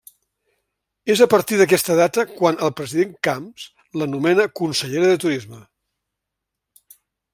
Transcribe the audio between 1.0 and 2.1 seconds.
És a partir d'aquesta